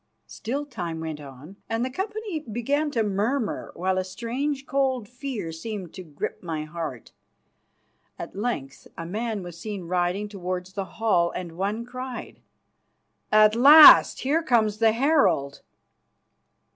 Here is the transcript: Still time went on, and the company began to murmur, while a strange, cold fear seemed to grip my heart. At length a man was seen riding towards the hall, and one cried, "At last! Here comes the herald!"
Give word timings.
Still 0.25 0.65
time 0.65 0.99
went 0.99 1.19
on, 1.21 1.57
and 1.69 1.85
the 1.85 1.91
company 1.91 2.39
began 2.39 2.89
to 2.89 3.03
murmur, 3.03 3.71
while 3.75 3.99
a 3.99 4.03
strange, 4.03 4.65
cold 4.65 5.07
fear 5.07 5.51
seemed 5.51 5.93
to 5.93 6.01
grip 6.01 6.41
my 6.41 6.63
heart. 6.65 7.11
At 8.17 8.35
length 8.35 8.87
a 8.97 9.05
man 9.05 9.43
was 9.43 9.59
seen 9.59 9.83
riding 9.83 10.27
towards 10.27 10.73
the 10.73 10.85
hall, 10.97 11.29
and 11.35 11.51
one 11.51 11.85
cried, 11.85 12.39
"At 13.31 13.53
last! 13.55 14.21
Here 14.21 14.41
comes 14.41 14.79
the 14.79 14.93
herald!" 14.93 15.61